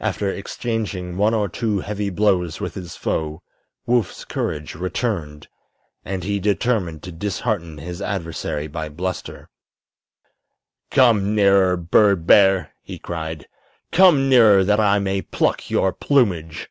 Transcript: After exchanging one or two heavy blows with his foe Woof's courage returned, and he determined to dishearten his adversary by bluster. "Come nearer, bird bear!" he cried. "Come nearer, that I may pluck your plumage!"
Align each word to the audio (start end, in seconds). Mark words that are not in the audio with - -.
After 0.00 0.28
exchanging 0.28 1.16
one 1.16 1.34
or 1.34 1.48
two 1.48 1.78
heavy 1.78 2.10
blows 2.10 2.60
with 2.60 2.74
his 2.74 2.96
foe 2.96 3.42
Woof's 3.86 4.24
courage 4.24 4.74
returned, 4.74 5.46
and 6.04 6.24
he 6.24 6.40
determined 6.40 7.04
to 7.04 7.12
dishearten 7.12 7.78
his 7.78 8.02
adversary 8.02 8.66
by 8.66 8.88
bluster. 8.88 9.48
"Come 10.90 11.36
nearer, 11.36 11.76
bird 11.76 12.26
bear!" 12.26 12.74
he 12.82 12.98
cried. 12.98 13.46
"Come 13.92 14.28
nearer, 14.28 14.64
that 14.64 14.80
I 14.80 14.98
may 14.98 15.22
pluck 15.22 15.70
your 15.70 15.92
plumage!" 15.92 16.68